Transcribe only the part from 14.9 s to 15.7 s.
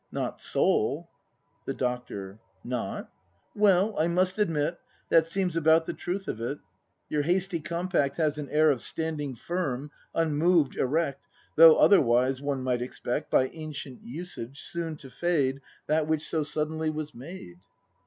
to fade